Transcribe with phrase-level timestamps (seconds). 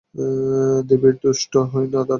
[0.89, 2.09] দেবীর তুষ্টি হয় না তাতেও।